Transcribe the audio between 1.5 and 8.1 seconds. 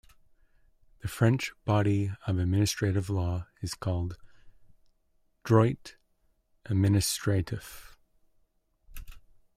body of administrative law is called "droit administratif".